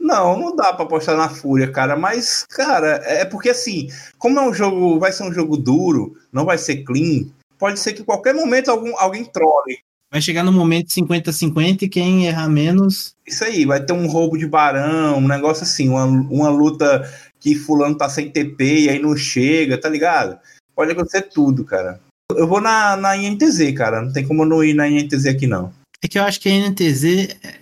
[0.00, 1.94] Não, não dá pra apostar na Fúria, cara.
[1.96, 6.44] Mas, cara, é porque assim, como é um jogo, vai ser um jogo duro, não
[6.44, 7.26] vai ser clean,
[7.56, 9.78] pode ser que em qualquer momento algum, alguém trole.
[10.12, 13.14] Vai chegar no momento 50-50 e quem errar menos.
[13.26, 17.54] Isso aí, vai ter um roubo de barão, um negócio assim, uma, uma luta que
[17.54, 20.38] fulano tá sem TP e aí não chega, tá ligado?
[20.76, 21.98] Pode acontecer tudo, cara.
[22.30, 24.02] Eu vou na, na INTZ, cara.
[24.02, 25.72] Não tem como eu não ir na INTZ aqui, não.
[26.02, 27.04] É que eu acho que a NTZ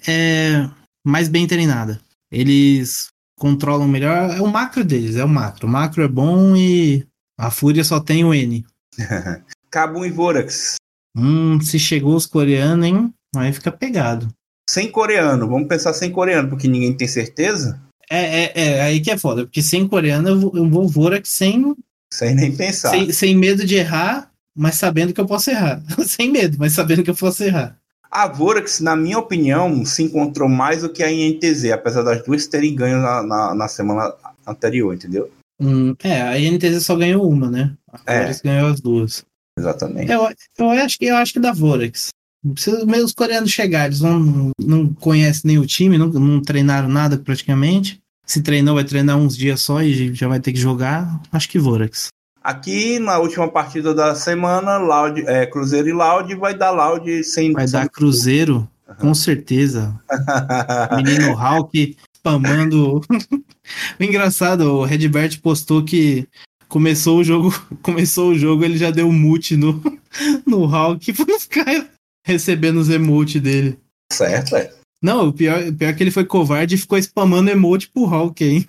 [0.08, 0.68] é
[1.06, 2.00] mais bem treinada.
[2.32, 3.06] Eles
[3.38, 4.28] controlam melhor.
[4.36, 5.68] É o macro deles, é o macro.
[5.68, 7.06] O macro é bom e
[7.38, 8.66] a Fúria só tem o N.
[9.70, 10.80] Kabum e Vorax.
[11.16, 13.12] Hum, se chegou os coreanos, hein?
[13.36, 14.28] Aí fica pegado.
[14.68, 17.80] Sem coreano, vamos pensar sem coreano, porque ninguém tem certeza.
[18.08, 21.28] É, é, é aí que é foda, porque sem coreano eu vou, eu vou Vorax
[21.28, 21.74] sem,
[22.12, 22.90] Sem nem pensar.
[22.90, 25.82] sem, sem medo de errar, mas sabendo que eu posso errar.
[26.06, 27.76] sem medo, mas sabendo que eu posso errar.
[28.10, 32.46] A Vorax, na minha opinião, se encontrou mais do que a INTZ, apesar das duas
[32.48, 34.12] terem ganho na, na, na semana
[34.44, 35.30] anterior, entendeu?
[35.60, 37.72] Hum, é, a INTZ só ganhou uma, né?
[37.92, 38.20] A É.
[38.22, 39.24] Vorax ganhou as duas.
[39.60, 40.10] Exatamente.
[40.10, 42.08] Eu, eu, acho, que- eu acho que da Vorax.
[42.56, 46.88] Se os meus coreanos chegarem, eles vão, não conhecem nem o time, não, não treinaram
[46.88, 48.00] nada praticamente.
[48.24, 51.20] Se treinou, vai treinar uns dias só e já vai ter que jogar.
[51.30, 52.08] Acho que Vorax.
[52.42, 57.52] Aqui, na última partida da semana, Loud, é, Cruzeiro e Loud vai dar Loud sem.
[57.52, 58.66] Vai dar Cruzeiro,
[58.98, 59.94] com certeza.
[60.96, 63.00] Menino Hulk spamando.
[64.00, 66.26] o engraçado, o Redbert postou que
[66.70, 67.52] começou o jogo,
[67.82, 69.82] começou o jogo, ele já deu mute no,
[70.46, 71.90] no Hulk pra não ficar
[72.24, 73.78] recebendo os emotes dele.
[74.10, 74.72] certo, é.
[75.02, 78.04] Não, o pior, o pior é que ele foi covarde e ficou spamando emote pro
[78.04, 78.64] Hulk aí.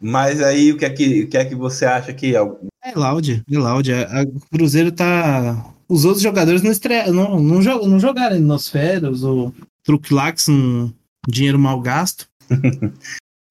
[0.00, 2.36] Mas aí, o que é que, o que, é que você acha que.
[2.36, 3.92] É Loud, é Loud.
[3.92, 5.74] A Cruzeiro tá.
[5.88, 7.10] Os outros jogadores não, estre...
[7.10, 7.86] não, não, jog...
[7.88, 9.52] não jogaram Nosferos ou
[9.84, 10.92] Truclax, um
[11.28, 12.28] dinheiro mal gasto.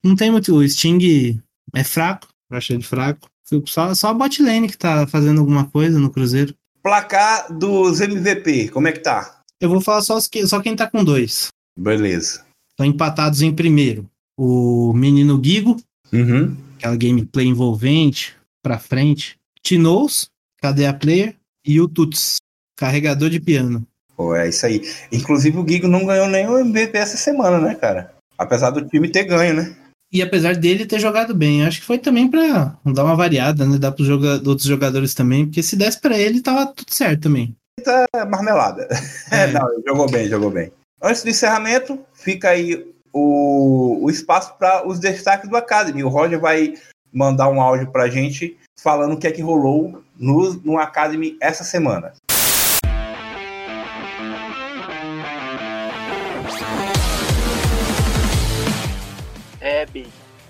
[0.03, 0.55] não tem muito.
[0.55, 1.41] O Sting
[1.75, 3.27] é fraco, eu achei ele fraco.
[3.67, 6.53] Só, só a bot lane que tá fazendo alguma coisa no Cruzeiro.
[6.81, 9.39] Placar dos MVP, como é que tá?
[9.59, 10.45] Eu vou falar só, os que...
[10.47, 11.47] só quem tá com dois.
[11.77, 12.43] Beleza.
[12.71, 14.09] Estão empatados em primeiro.
[14.37, 15.77] O menino Gigo,
[16.11, 16.55] Uhum.
[16.77, 19.37] aquela gameplay envolvente, pra frente.
[19.61, 20.27] Tinous,
[20.61, 21.35] cadê a player?
[21.65, 22.37] E o Tuts,
[22.77, 23.85] carregador de piano.
[24.17, 24.81] Pô, é isso aí.
[25.11, 28.13] Inclusive, o Gigo não ganhou nenhum MVP essa semana, né, cara?
[28.37, 29.75] Apesar do time ter ganho, né?
[30.13, 33.79] E apesar dele ter jogado bem, acho que foi também pra dar uma variada, né?
[33.79, 37.55] Dar pros joga outros jogadores também, porque se desse pra ele, tava tudo certo também.
[38.13, 38.87] É marmelada.
[39.31, 40.71] É, não, jogou bem, jogou bem.
[41.01, 46.03] Antes do encerramento, fica aí o, o espaço para os destaques do Academy.
[46.03, 46.75] O Roger vai
[47.11, 51.63] mandar um áudio pra gente falando o que é que rolou no, no Academy essa
[51.63, 52.13] semana.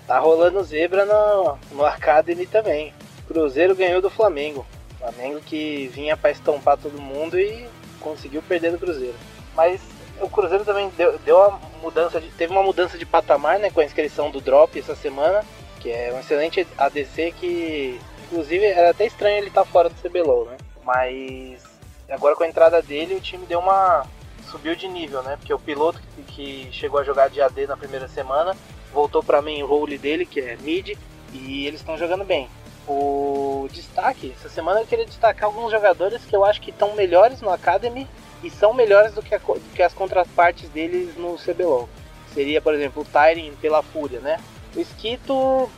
[0.06, 2.92] Tá rolando zebra no, no Academy também.
[3.26, 4.66] Cruzeiro ganhou do Flamengo.
[4.98, 7.66] Flamengo que vinha pra estompar todo mundo e
[8.00, 9.14] conseguiu perder do Cruzeiro.
[9.54, 9.80] Mas
[10.20, 13.80] o Cruzeiro também deu, deu uma mudança de, teve uma mudança de patamar, né, com
[13.80, 15.44] a inscrição do Drop essa semana,
[15.80, 20.46] que é um excelente ADC que inclusive era até estranho ele estar fora do CBLOL,
[20.46, 20.56] né?
[20.82, 21.62] Mas
[22.08, 24.06] agora com a entrada dele o time deu uma
[24.50, 25.36] subiu de nível, né?
[25.36, 28.56] Porque o piloto que, que chegou a jogar de AD na primeira semana
[28.94, 30.96] voltou para main role dele, que é mid,
[31.32, 32.48] e eles estão jogando bem.
[32.86, 37.40] O destaque, essa semana eu queria destacar alguns jogadores que eu acho que estão melhores
[37.40, 38.06] no Academy
[38.42, 41.88] e são melhores do que, a do que as contrapartes deles no CBLOL.
[42.32, 44.38] Seria, por exemplo, o Tyrion pela Fúria, né?
[44.76, 45.70] O Esquito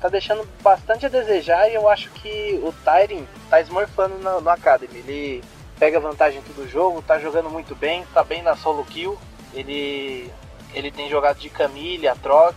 [0.00, 4.50] tá deixando bastante a desejar e eu acho que o Tyrion tá smurfando no, no
[4.50, 4.98] Academy.
[4.98, 5.44] Ele
[5.78, 9.18] pega vantagem em todo jogo, tá jogando muito bem, tá bem na solo kill.
[9.52, 10.32] Ele,
[10.72, 12.56] ele tem jogado de Camille, Atrox.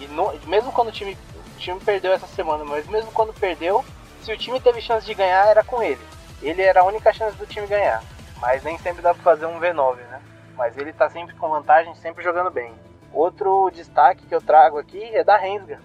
[0.00, 1.16] E no- mesmo quando o time,
[1.56, 3.84] o time perdeu essa semana, mas mesmo quando perdeu,
[4.22, 6.00] se o time teve chance de ganhar, era com ele.
[6.42, 8.02] Ele era a única chance do time ganhar.
[8.40, 10.20] Mas nem sempre dá pra fazer um V9, né?
[10.56, 12.72] Mas ele tá sempre com vantagem, sempre jogando bem.
[13.12, 15.80] Outro destaque que eu trago aqui é da Rensga,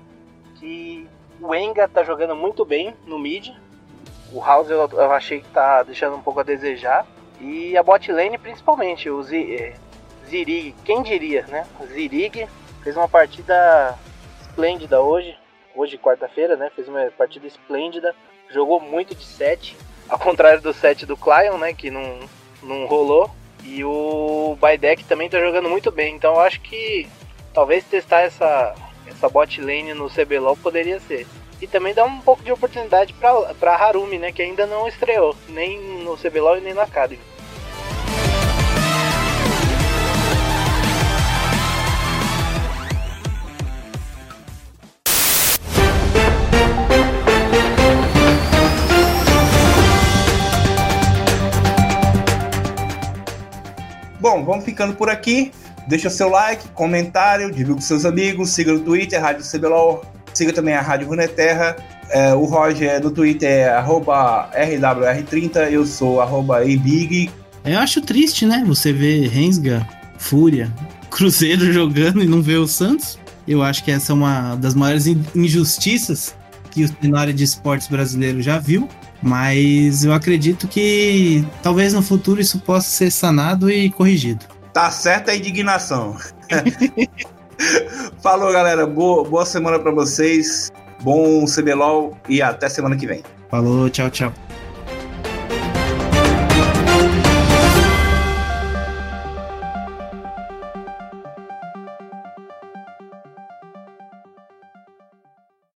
[0.55, 1.07] que
[1.39, 3.49] o Enga tá jogando muito bem no mid.
[4.33, 7.05] O House eu, eu achei que tá deixando um pouco a desejar.
[7.39, 9.75] E a bot lane principalmente, o Z, é,
[10.27, 11.65] Zirig, quem diria, né?
[11.87, 12.47] Zirig
[12.83, 13.97] fez uma partida
[14.41, 15.37] esplêndida hoje,
[15.75, 16.71] hoje quarta-feira, né?
[16.75, 18.15] Fez uma partida esplêndida,
[18.49, 19.77] jogou muito de 7
[20.07, 21.73] Ao contrário do set do Clion, né?
[21.73, 22.19] Que não,
[22.63, 23.29] não rolou.
[23.63, 26.15] E o Baidek também tá jogando muito bem.
[26.15, 27.07] Então eu acho que
[27.53, 28.73] talvez testar essa,
[29.05, 31.27] essa bot lane no CBLOL poderia ser.
[31.61, 34.31] E também dá um pouco de oportunidade pra Harumi, né?
[34.31, 37.21] Que ainda não estreou, nem no CBLOL e nem na Academy.
[54.79, 55.51] Ficando por aqui.
[55.87, 60.73] Deixa seu like, comentário, divulgue com seus amigos, siga no Twitter, Rádio CBLOL, siga também
[60.73, 61.75] a Rádio Runeterra.
[62.09, 66.63] É, o Roger no Twitter é RWR30, eu sou arroba.
[66.63, 68.63] Eu acho triste, né?
[68.65, 69.85] Você vê Rensga,
[70.17, 70.73] Fúria,
[71.11, 73.19] Cruzeiro jogando e não vê o Santos.
[73.47, 76.35] Eu acho que essa é uma das maiores injustiças
[76.71, 78.87] que o cenário de esportes brasileiro já viu.
[79.21, 84.45] Mas eu acredito que talvez no futuro isso possa ser sanado e corrigido.
[84.73, 86.15] Tá certa a indignação.
[88.21, 88.85] Falou, galera.
[88.85, 90.71] Boa, boa semana para vocês.
[91.01, 93.23] Bom CBLOL e até semana que vem.
[93.49, 94.33] Falou, tchau, tchau.